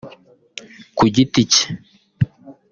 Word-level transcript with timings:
Ku 0.97 1.03
giti 1.13 1.41
cye 1.51 1.63